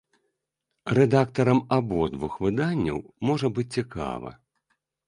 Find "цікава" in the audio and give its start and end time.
3.81-4.39